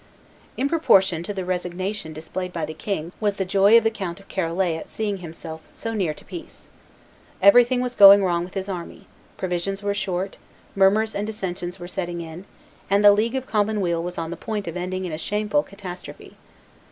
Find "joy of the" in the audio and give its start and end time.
3.45-3.91